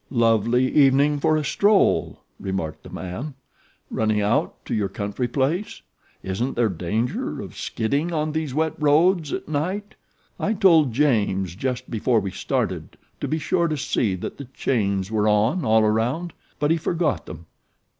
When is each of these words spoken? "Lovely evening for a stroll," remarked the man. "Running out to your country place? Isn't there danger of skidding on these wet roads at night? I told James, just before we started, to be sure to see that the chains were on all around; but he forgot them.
"Lovely 0.09 0.67
evening 0.75 1.19
for 1.19 1.37
a 1.37 1.43
stroll," 1.43 2.21
remarked 2.39 2.81
the 2.81 2.89
man. 2.89 3.35
"Running 3.91 4.19
out 4.19 4.65
to 4.65 4.73
your 4.73 4.89
country 4.89 5.27
place? 5.27 5.83
Isn't 6.23 6.55
there 6.55 6.69
danger 6.69 7.39
of 7.39 7.55
skidding 7.55 8.11
on 8.11 8.31
these 8.31 8.51
wet 8.51 8.73
roads 8.79 9.31
at 9.31 9.47
night? 9.47 9.93
I 10.39 10.53
told 10.53 10.91
James, 10.91 11.53
just 11.55 11.91
before 11.91 12.19
we 12.19 12.31
started, 12.31 12.97
to 13.19 13.27
be 13.27 13.37
sure 13.37 13.67
to 13.67 13.77
see 13.77 14.15
that 14.15 14.37
the 14.39 14.45
chains 14.45 15.11
were 15.11 15.27
on 15.27 15.63
all 15.63 15.83
around; 15.83 16.33
but 16.57 16.71
he 16.71 16.77
forgot 16.77 17.27
them. 17.27 17.45